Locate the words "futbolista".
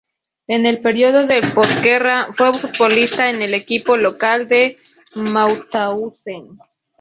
2.55-3.29